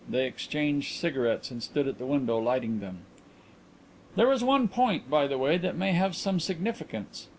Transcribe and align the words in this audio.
They 0.09 0.25
exchanged 0.25 0.95
cigarettes 0.95 1.51
and 1.51 1.61
stood 1.61 1.87
at 1.87 1.99
the 1.99 2.07
window 2.07 2.39
lighting 2.39 2.79
them. 2.79 3.01
"There 4.15 4.31
is 4.31 4.43
one 4.43 4.67
point, 4.67 5.11
by 5.11 5.27
the 5.27 5.37
way, 5.37 5.59
that 5.59 5.77
may 5.77 5.91
have 5.91 6.15
some 6.15 6.39
significance." 6.39 7.27